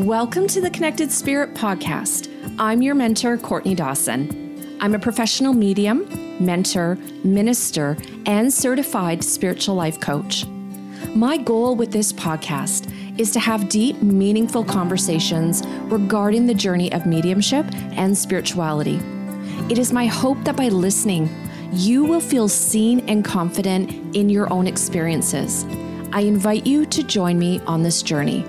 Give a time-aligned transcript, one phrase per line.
[0.00, 2.30] Welcome to the Connected Spirit podcast.
[2.58, 4.78] I'm your mentor, Courtney Dawson.
[4.80, 6.08] I'm a professional medium,
[6.42, 10.46] mentor, minister, and certified spiritual life coach.
[11.14, 12.90] My goal with this podcast
[13.20, 15.62] is to have deep, meaningful conversations
[15.92, 18.98] regarding the journey of mediumship and spirituality.
[19.68, 21.28] It is my hope that by listening,
[21.72, 25.66] you will feel seen and confident in your own experiences.
[26.10, 28.46] I invite you to join me on this journey.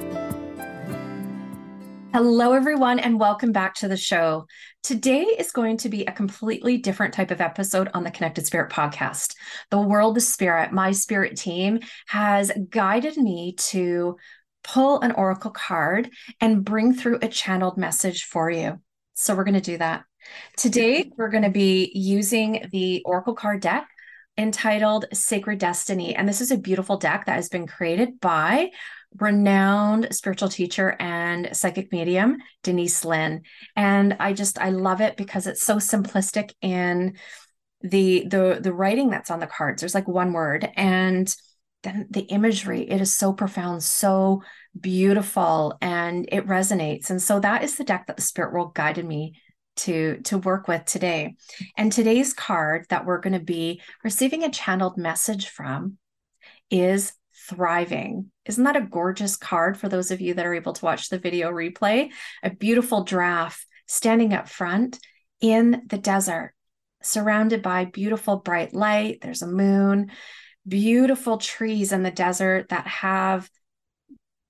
[2.13, 4.45] Hello, everyone, and welcome back to the show.
[4.83, 8.69] Today is going to be a completely different type of episode on the Connected Spirit
[8.69, 9.33] podcast.
[9.69, 14.17] The World of Spirit, my spirit team, has guided me to
[14.61, 16.09] pull an oracle card
[16.41, 18.81] and bring through a channeled message for you.
[19.13, 20.03] So, we're going to do that.
[20.57, 23.87] Today, we're going to be using the oracle card deck
[24.37, 26.13] entitled Sacred Destiny.
[26.13, 28.71] And this is a beautiful deck that has been created by
[29.19, 33.41] renowned spiritual teacher and psychic medium Denise Linn.
[33.75, 37.17] And I just I love it because it's so simplistic in
[37.81, 39.81] the the the writing that's on the cards.
[39.81, 41.33] There's like one word and
[41.83, 44.43] then the imagery it is so profound so
[44.79, 47.09] beautiful and it resonates.
[47.09, 49.33] And so that is the deck that the spirit world guided me
[49.77, 51.35] to to work with today.
[51.75, 55.97] And today's card that we're going to be receiving a channeled message from
[56.69, 57.13] is
[57.51, 58.31] thriving.
[58.45, 61.19] Isn't that a gorgeous card for those of you that are able to watch the
[61.19, 62.11] video replay?
[62.43, 64.99] A beautiful giraffe standing up front
[65.41, 66.53] in the desert,
[67.03, 69.19] surrounded by beautiful bright light.
[69.21, 70.11] There's a moon,
[70.67, 73.49] beautiful trees in the desert that have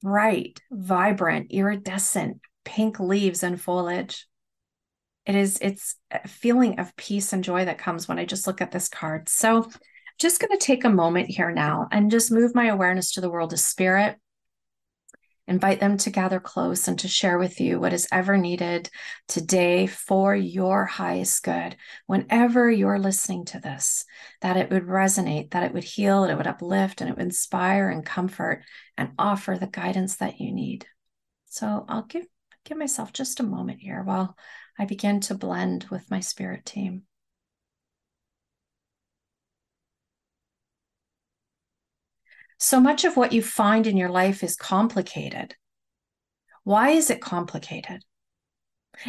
[0.01, 4.27] bright, vibrant, iridescent pink leaves and foliage.
[5.25, 8.61] It is, it's a feeling of peace and joy that comes when I just look
[8.61, 9.29] at this card.
[9.29, 9.69] So
[10.21, 13.29] just going to take a moment here now and just move my awareness to the
[13.29, 14.17] world of spirit.
[15.47, 18.89] Invite them to gather close and to share with you what is ever needed
[19.27, 21.75] today for your highest good.
[22.05, 24.05] Whenever you're listening to this,
[24.41, 27.25] that it would resonate, that it would heal, that it would uplift, and it would
[27.25, 28.63] inspire and comfort
[28.97, 30.85] and offer the guidance that you need.
[31.47, 32.27] So I'll give
[32.63, 34.37] give myself just a moment here while
[34.77, 37.03] I begin to blend with my spirit team.
[42.63, 45.55] So much of what you find in your life is complicated.
[46.63, 48.05] Why is it complicated?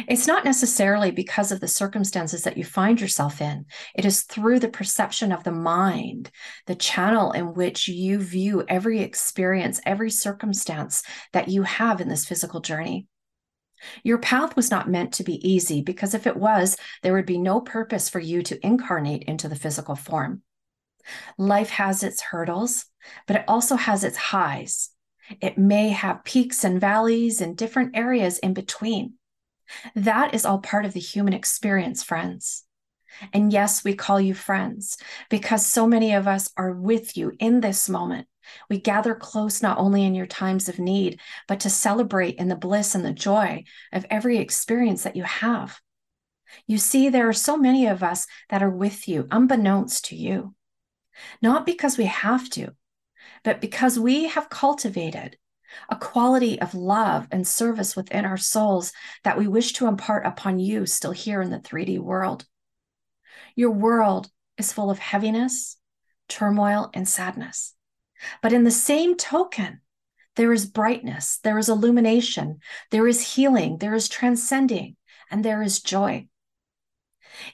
[0.07, 3.65] It's not necessarily because of the circumstances that you find yourself in.
[3.93, 6.31] It is through the perception of the mind,
[6.65, 12.25] the channel in which you view every experience, every circumstance that you have in this
[12.25, 13.05] physical journey.
[14.03, 17.37] Your path was not meant to be easy because if it was, there would be
[17.37, 20.41] no purpose for you to incarnate into the physical form.
[21.37, 22.85] Life has its hurdles,
[23.27, 24.89] but it also has its highs.
[25.41, 29.13] It may have peaks and valleys and different areas in between.
[29.95, 32.65] That is all part of the human experience, friends.
[33.31, 34.97] And yes, we call you friends
[35.29, 38.27] because so many of us are with you in this moment.
[38.69, 42.55] We gather close not only in your times of need, but to celebrate in the
[42.55, 45.79] bliss and the joy of every experience that you have.
[46.67, 50.55] You see, there are so many of us that are with you, unbeknownst to you.
[51.41, 52.73] Not because we have to,
[53.43, 55.37] but because we have cultivated
[55.89, 58.93] a quality of love and service within our souls
[59.23, 62.45] that we wish to impart upon you still here in the 3D world.
[63.55, 65.77] Your world is full of heaviness,
[66.29, 67.73] turmoil, and sadness.
[68.41, 69.81] But in the same token,
[70.35, 72.59] there is brightness, there is illumination,
[72.91, 74.95] there is healing, there is transcending,
[75.29, 76.27] and there is joy.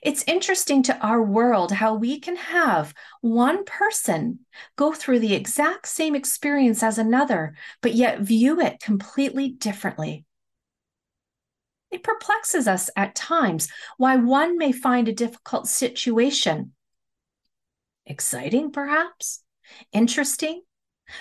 [0.01, 4.39] It's interesting to our world how we can have one person
[4.75, 10.25] go through the exact same experience as another, but yet view it completely differently.
[11.91, 13.67] It perplexes us at times
[13.97, 16.73] why one may find a difficult situation
[18.05, 19.43] exciting, perhaps,
[19.93, 20.63] interesting,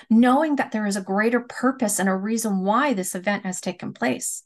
[0.08, 3.93] knowing that there is a greater purpose and a reason why this event has taken
[3.93, 4.43] place.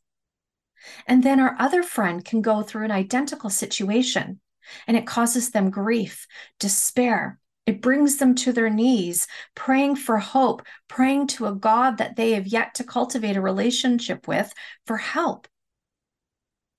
[1.06, 4.40] And then our other friend can go through an identical situation
[4.86, 6.26] and it causes them grief,
[6.58, 7.38] despair.
[7.66, 12.32] It brings them to their knees, praying for hope, praying to a God that they
[12.32, 14.52] have yet to cultivate a relationship with
[14.86, 15.46] for help.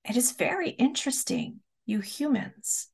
[0.07, 2.89] It is very interesting, you humans,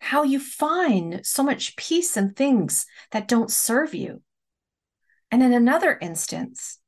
[0.00, 4.22] how you find so much peace in things that don't serve you.
[5.30, 6.78] And in another instance,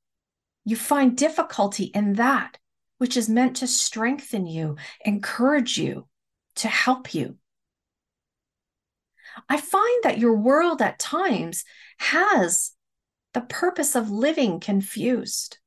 [0.64, 2.56] you find difficulty in that
[2.98, 6.06] which is meant to strengthen you, encourage you,
[6.56, 7.36] to help you.
[9.48, 11.64] I find that your world at times
[11.98, 12.72] has
[13.34, 15.58] the purpose of living confused.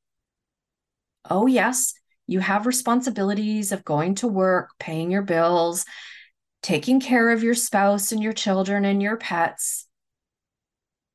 [1.28, 1.94] Oh, yes,
[2.26, 5.84] you have responsibilities of going to work, paying your bills,
[6.62, 9.86] taking care of your spouse and your children and your pets.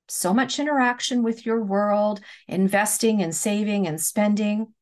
[0.09, 4.73] So much interaction with your world, investing and saving and spending.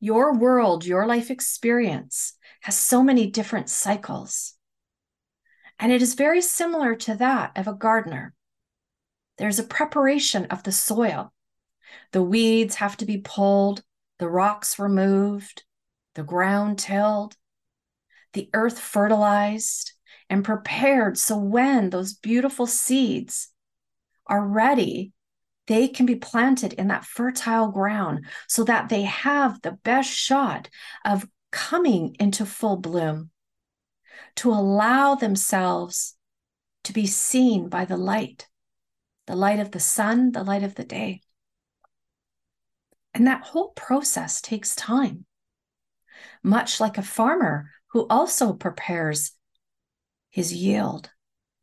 [0.00, 4.54] Your world, your life experience has so many different cycles.
[5.78, 8.34] And it is very similar to that of a gardener.
[9.38, 11.32] There's a preparation of the soil.
[12.12, 13.82] The weeds have to be pulled,
[14.18, 15.64] the rocks removed,
[16.14, 17.36] the ground tilled,
[18.32, 19.92] the earth fertilized
[20.28, 23.48] and prepared so when those beautiful seeds
[24.26, 25.12] are ready,
[25.66, 30.68] they can be planted in that fertile ground so that they have the best shot
[31.04, 33.30] of coming into full bloom,
[34.36, 36.16] to allow themselves
[36.84, 38.48] to be seen by the light,
[39.26, 41.20] the light of the sun, the light of the day.
[43.14, 45.24] And that whole process takes time.
[46.42, 49.32] Much like a farmer who also prepares
[50.30, 51.10] his yield,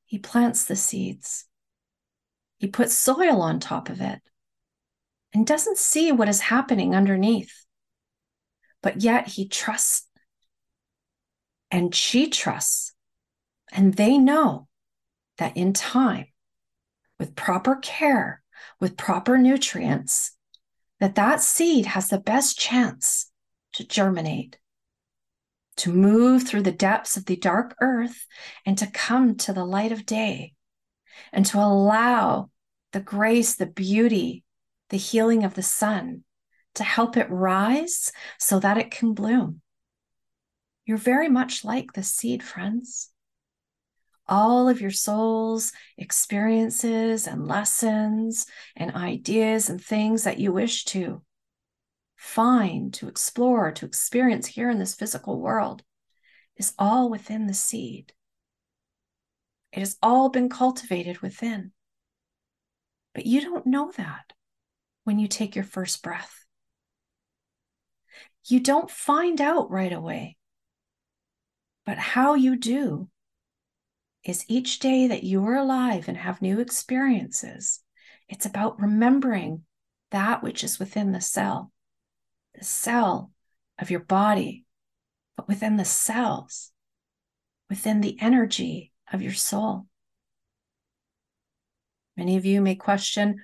[0.06, 1.46] he plants the seeds,
[2.64, 4.22] he puts soil on top of it,
[5.34, 7.66] and doesn't see what is happening underneath.
[8.82, 10.08] But yet he trusts,
[11.70, 12.94] and she trusts,
[13.74, 14.70] and they know
[15.40, 16.28] that in time,
[17.20, 18.42] with proper care,
[18.80, 20.32] with proper nutrients,
[21.02, 23.30] that that seed has the best chance
[23.74, 24.58] to germinate,
[25.76, 28.26] to move through the depths of the dark earth
[28.66, 30.54] and to come to the light of day,
[31.34, 32.50] and to allow
[32.94, 34.44] the grace, the beauty,
[34.90, 36.24] the healing of the sun
[36.76, 39.62] to help it rise so that it can bloom.
[40.86, 43.14] You're very much like the seed, friends
[44.28, 48.46] all of your soul's experiences and lessons
[48.76, 51.22] and ideas and things that you wish to
[52.16, 55.84] find, to explore, to experience here in this physical world
[56.58, 58.14] is all within the seed.
[59.72, 61.72] It has all been cultivated within.
[63.14, 64.34] But you don't know that
[65.04, 66.46] when you take your first breath.
[68.46, 70.38] You don't find out right away.
[71.86, 73.10] But how you do
[74.24, 77.82] is each day that you are alive and have new experiences,
[78.30, 79.64] it's about remembering
[80.12, 81.72] that which is within the cell,
[82.56, 83.32] the cell
[83.80, 84.66] of your body,
[85.36, 86.72] but within the cells,
[87.70, 89.88] within the energy of your soul.
[92.18, 93.42] Many of you may question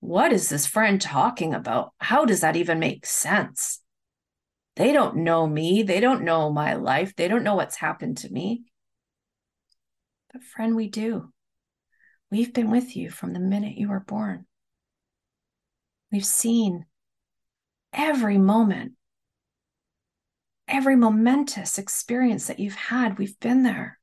[0.00, 1.92] what is this friend talking about?
[1.96, 3.80] How does that even make sense?
[4.76, 5.82] They don't know me.
[5.82, 7.16] They don't know my life.
[7.16, 8.64] They don't know what's happened to me.
[10.30, 11.32] But, friend, we do.
[12.30, 14.44] We've been with you from the minute you were born.
[16.12, 16.84] We've seen
[17.92, 18.92] every moment,
[20.68, 23.18] every momentous experience that you've had.
[23.18, 23.98] We've been there.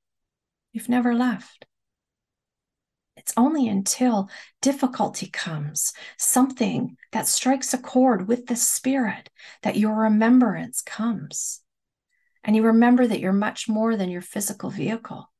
[0.71, 1.65] You've never left.
[3.21, 4.29] It's only until
[4.63, 9.29] difficulty comes, something that strikes a chord with the spirit,
[9.61, 11.61] that your remembrance comes.
[12.43, 15.31] And you remember that you're much more than your physical vehicle.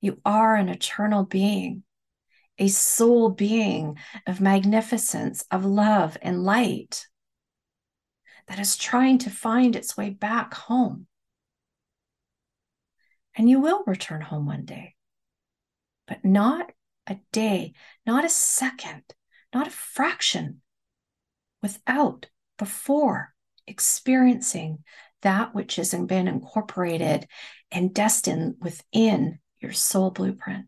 [0.00, 1.84] You are an eternal being,
[2.58, 3.96] a soul being
[4.26, 7.06] of magnificence, of love and light
[8.48, 11.06] that is trying to find its way back home.
[13.36, 14.96] And you will return home one day,
[16.08, 16.72] but not
[17.08, 17.72] a day,
[18.06, 19.02] not a second,
[19.52, 20.60] not a fraction
[21.62, 22.26] without
[22.58, 23.34] before
[23.66, 24.84] experiencing
[25.22, 27.26] that which has been incorporated
[27.70, 30.66] and destined within your soul blueprint.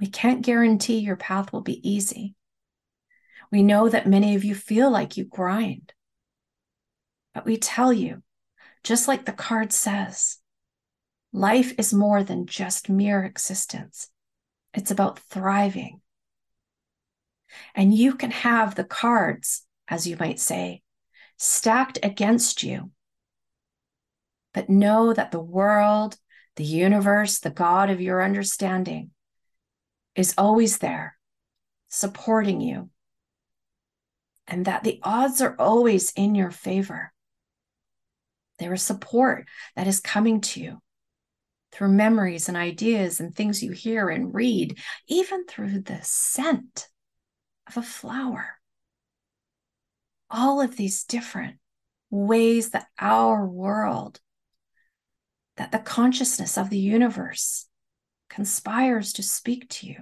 [0.00, 2.34] We can't guarantee your path will be easy.
[3.50, 5.92] We know that many of you feel like you grind.
[7.34, 8.22] But we tell you,
[8.84, 10.38] just like the card says,
[11.32, 14.08] life is more than just mere existence.
[14.74, 16.00] It's about thriving.
[17.74, 20.82] And you can have the cards, as you might say,
[21.36, 22.90] stacked against you.
[24.52, 26.16] But know that the world
[26.58, 29.12] the universe, the God of your understanding,
[30.16, 31.16] is always there,
[31.88, 32.90] supporting you,
[34.48, 37.12] and that the odds are always in your favor.
[38.58, 40.82] There is support that is coming to you
[41.72, 46.88] through memories and ideas and things you hear and read, even through the scent
[47.66, 48.58] of a flower.
[50.30, 51.56] All of these different
[52.10, 54.20] ways that our world
[55.56, 57.66] that the consciousness of the universe
[58.30, 59.96] conspires to speak to you,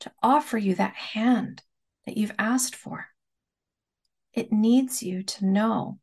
[0.00, 1.62] to offer you that hand
[2.04, 3.06] that you've asked for.
[4.34, 5.98] It needs you to know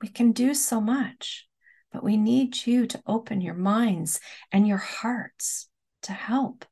[0.00, 1.47] we can do so much,
[1.92, 4.20] but we need you to open your minds
[4.52, 5.68] and your hearts
[6.02, 6.64] to help.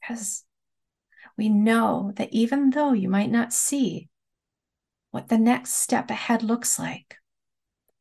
[0.00, 0.44] Because
[1.36, 4.08] we know that even though you might not see
[5.10, 7.16] what the next step ahead looks like,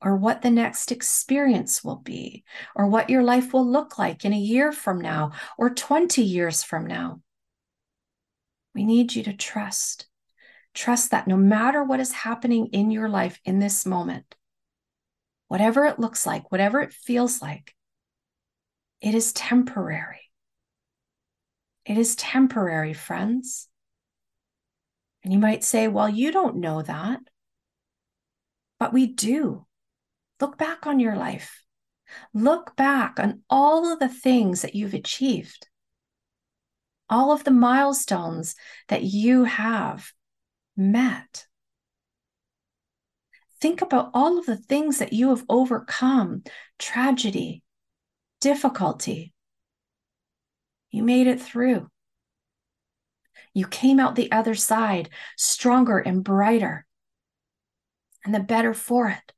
[0.01, 2.43] or what the next experience will be,
[2.75, 6.63] or what your life will look like in a year from now or 20 years
[6.63, 7.21] from now.
[8.73, 10.07] We need you to trust.
[10.73, 14.35] Trust that no matter what is happening in your life in this moment,
[15.51, 17.75] whatever it looks like, whatever it feels like,
[19.01, 20.31] it is temporary.
[21.85, 23.67] It is temporary, friends.
[25.21, 27.19] And you might say, well, you don't know that.
[28.79, 29.65] But we do.
[30.39, 31.65] Look back on your life.
[32.33, 35.67] Look back on all of the things that you've achieved,
[37.09, 38.55] all of the milestones
[38.87, 40.13] that you have
[40.77, 41.45] met.
[43.61, 46.43] Think about all of the things that you have overcome
[46.79, 47.61] tragedy,
[48.41, 49.33] difficulty.
[50.89, 51.87] You made it through.
[53.53, 56.87] You came out the other side stronger and brighter
[58.25, 59.33] and the better for it.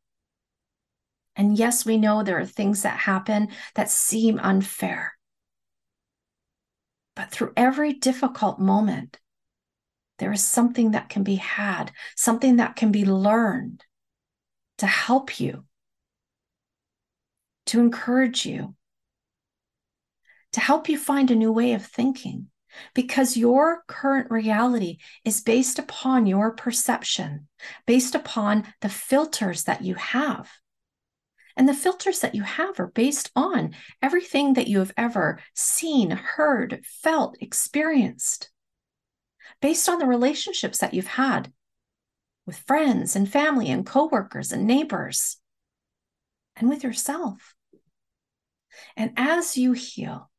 [1.35, 5.17] And yes, we know there are things that happen that seem unfair.
[7.15, 9.19] But through every difficult moment,
[10.19, 13.83] there is something that can be had, something that can be learned
[14.77, 15.65] to help you,
[17.67, 18.75] to encourage you,
[20.53, 22.47] to help you find a new way of thinking.
[22.95, 27.47] Because your current reality is based upon your perception,
[27.85, 30.49] based upon the filters that you have.
[31.55, 36.09] And the filters that you have are based on everything that you have ever seen,
[36.09, 38.49] heard, felt, experienced,
[39.61, 41.53] based on the relationships that you've had
[42.45, 45.37] with friends and family and coworkers and neighbors,
[46.55, 47.55] and with yourself.
[48.95, 50.29] And as you heal,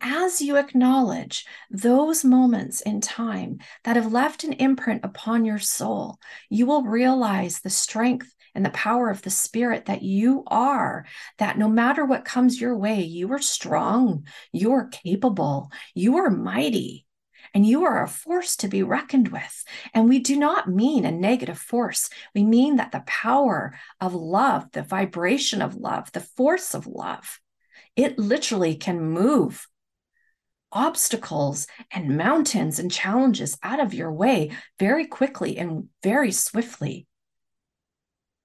[0.00, 6.18] as you acknowledge those moments in time that have left an imprint upon your soul,
[6.48, 11.06] you will realize the strength and the power of the spirit that you are,
[11.38, 16.30] that no matter what comes your way, you are strong, you are capable, you are
[16.30, 17.06] mighty.
[17.54, 19.64] And you are a force to be reckoned with.
[19.92, 22.08] And we do not mean a negative force.
[22.34, 27.40] We mean that the power of love, the vibration of love, the force of love,
[27.94, 29.66] it literally can move
[30.72, 37.06] obstacles and mountains and challenges out of your way very quickly and very swiftly.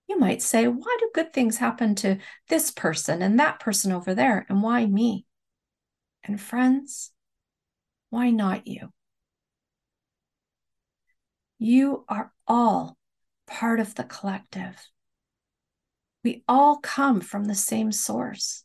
[0.09, 2.17] You might say, why do good things happen to
[2.49, 4.45] this person and that person over there?
[4.49, 5.25] And why me?
[6.23, 7.11] And friends,
[8.09, 8.91] why not you?
[11.59, 12.97] You are all
[13.47, 14.75] part of the collective.
[16.23, 18.63] We all come from the same source.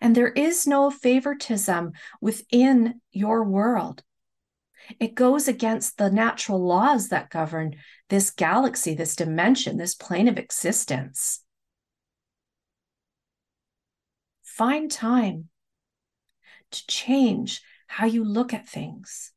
[0.00, 4.02] And there is no favoritism within your world.
[4.98, 7.76] It goes against the natural laws that govern
[8.08, 11.44] this galaxy, this dimension, this plane of existence.
[14.42, 15.48] Find time
[16.72, 19.32] to change how you look at things.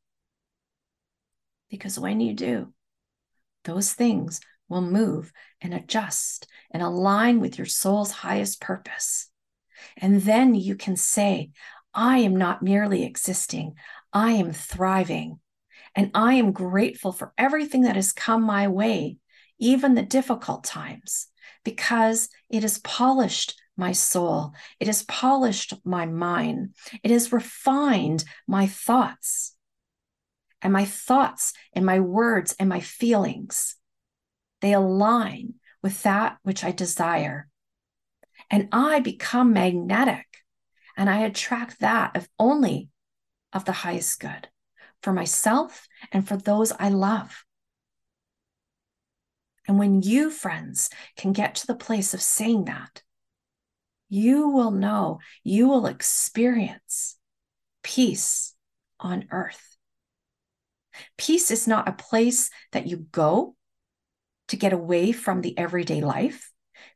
[1.70, 2.72] Because when you do,
[3.64, 9.28] those things will move and adjust and align with your soul's highest purpose.
[9.96, 11.50] And then you can say,
[11.92, 13.74] I am not merely existing,
[14.12, 15.40] I am thriving.
[15.94, 19.16] And I am grateful for everything that has come my way,
[19.58, 21.28] even the difficult times,
[21.64, 24.52] because it has polished my soul.
[24.78, 26.74] It has polished my mind.
[27.02, 29.55] It has refined my thoughts.
[30.66, 33.76] And my thoughts and my words and my feelings,
[34.60, 37.46] they align with that which I desire
[38.50, 40.26] and I become magnetic
[40.96, 42.88] and I attract that of only
[43.52, 44.48] of the highest good
[45.02, 47.44] for myself and for those I love.
[49.68, 53.04] And when you, friends, can get to the place of saying that,
[54.08, 57.18] you will know, you will experience
[57.84, 58.56] peace
[58.98, 59.75] on earth.
[61.26, 63.56] Peace is not a place that you go
[64.46, 66.52] to get away from the everyday life.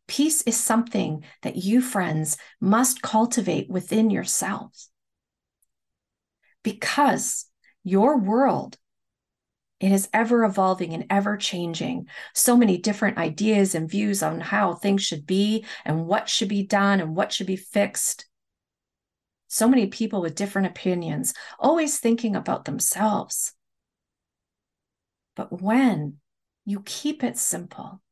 [0.07, 4.89] Peace is something that you, friends, must cultivate within yourselves.
[6.63, 7.47] Because
[7.83, 8.79] your world
[9.81, 12.07] it is ever evolving and ever changing.
[12.33, 16.63] So many different ideas and views on how things should be and what should be
[16.63, 18.27] done and what should be fixed.
[19.49, 23.55] So many people with different opinions, always thinking about themselves.
[25.41, 26.19] But when
[26.67, 28.03] you keep it simple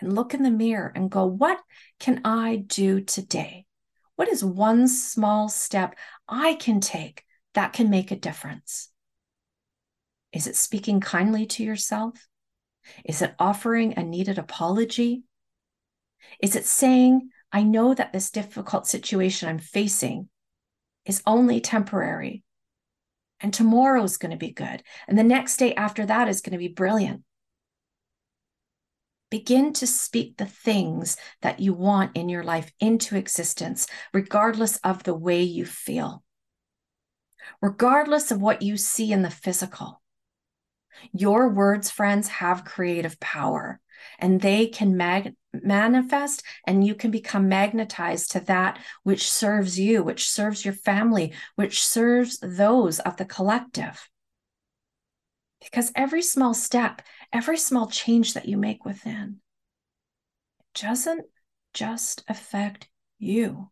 [0.00, 1.58] and look in the mirror and go, what
[1.98, 3.66] can I do today?
[4.14, 5.96] What is one small step
[6.28, 8.88] I can take that can make a difference?
[10.32, 12.24] Is it speaking kindly to yourself?
[13.04, 15.24] Is it offering a needed apology?
[16.40, 20.28] Is it saying, I know that this difficult situation I'm facing
[21.04, 22.44] is only temporary
[23.40, 24.82] and tomorrow is going to be good.
[25.08, 27.22] And the next day after that is going to be brilliant.
[29.30, 35.02] Begin to speak the things that you want in your life into existence, regardless of
[35.02, 36.22] the way you feel,
[37.60, 40.00] regardless of what you see in the physical.
[41.12, 43.80] Your words, friends, have creative power
[44.18, 50.02] and they can mag- manifest and you can become magnetized to that which serves you,
[50.02, 54.08] which serves your family, which serves those of the collective.
[55.62, 59.40] Because every small step, every small change that you make within
[60.74, 61.26] doesn't
[61.74, 62.88] just affect
[63.18, 63.70] you.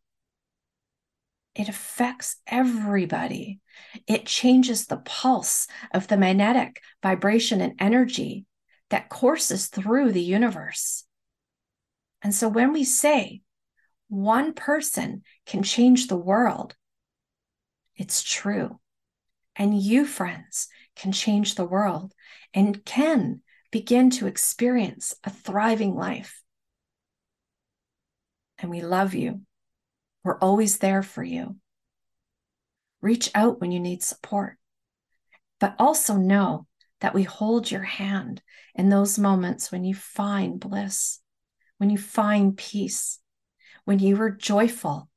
[1.54, 3.60] It affects everybody.
[4.08, 8.46] It changes the pulse of the magnetic vibration and energy
[8.94, 11.02] that courses through the universe.
[12.22, 13.42] And so when we say
[14.06, 16.76] one person can change the world,
[17.96, 18.78] it's true.
[19.56, 22.14] And you, friends, can change the world
[22.54, 26.40] and can begin to experience a thriving life.
[28.58, 29.40] And we love you.
[30.22, 31.56] We're always there for you.
[33.00, 34.56] Reach out when you need support,
[35.58, 36.68] but also know
[37.04, 38.40] that we hold your hand
[38.74, 41.20] in those moments when you find bliss,
[41.76, 43.20] when you find peace,
[43.84, 45.10] when you are joyful,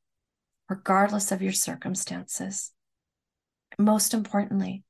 [0.67, 2.74] regardless of your circumstances.
[3.79, 4.84] Most importantly,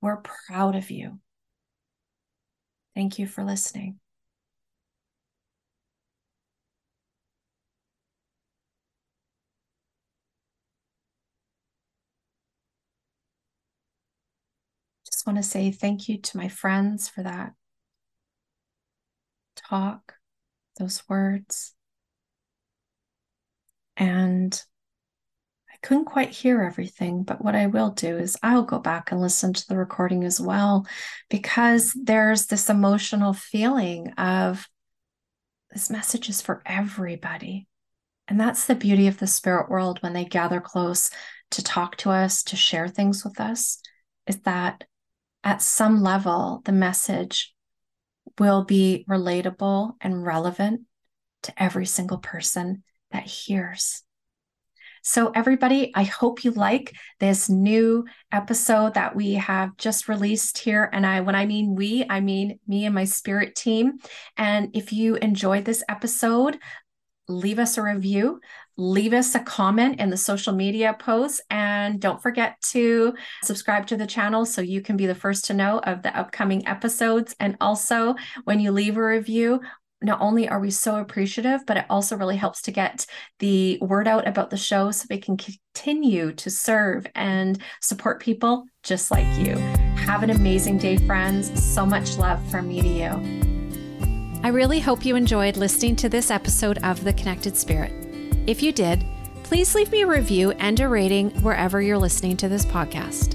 [0.00, 1.20] we're proud of you.
[2.96, 4.00] Thank you for listening.
[15.28, 17.52] Want to say thank you to my friends for that
[19.56, 20.14] talk,
[20.78, 21.74] those words.
[23.98, 24.58] And
[25.70, 29.20] I couldn't quite hear everything, but what I will do is I'll go back and
[29.20, 30.86] listen to the recording as well,
[31.28, 34.66] because there's this emotional feeling of
[35.70, 37.68] this message is for everybody.
[38.28, 41.10] And that's the beauty of the spirit world when they gather close
[41.50, 43.82] to talk to us, to share things with us,
[44.26, 44.84] is that
[45.44, 47.54] at some level, the message
[48.38, 50.82] will be relatable and relevant
[51.44, 54.02] to every single person that hears.
[55.02, 60.90] So, everybody, I hope you like this new episode that we have just released here.
[60.92, 63.98] And I, when I mean we, I mean me and my spirit team.
[64.36, 66.58] And if you enjoyed this episode,
[67.28, 68.40] leave us a review,
[68.76, 73.96] leave us a comment in the social media posts, and don't forget to subscribe to
[73.96, 77.34] the channel so you can be the first to know of the upcoming episodes.
[77.38, 78.14] And also,
[78.44, 79.60] when you leave a review,
[80.00, 83.04] not only are we so appreciative, but it also really helps to get
[83.40, 88.64] the word out about the show so we can continue to serve and support people
[88.84, 89.56] just like you.
[89.96, 91.52] Have an amazing day, friends.
[91.62, 93.47] So much love from me to you.
[94.40, 97.92] I really hope you enjoyed listening to this episode of The Connected Spirit.
[98.46, 99.04] If you did,
[99.42, 103.34] please leave me a review and a rating wherever you're listening to this podcast.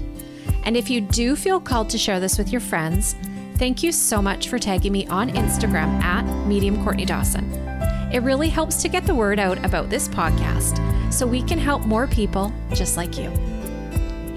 [0.64, 3.16] And if you do feel called to share this with your friends,
[3.56, 7.52] thank you so much for tagging me on Instagram at Medium Courtney Dawson.
[8.10, 10.80] It really helps to get the word out about this podcast
[11.12, 13.30] so we can help more people just like you.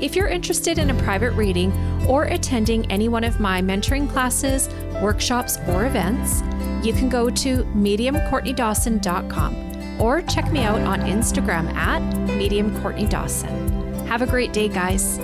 [0.02, 1.72] If you're interested in a private reading
[2.08, 4.70] or attending any one of my mentoring classes,
[5.02, 6.44] workshops, or events,
[6.84, 14.08] you can go to mediumcourtneydawson.com or check me out on Instagram at mediumcourtneydawson.
[14.08, 15.20] Have a great day, guys.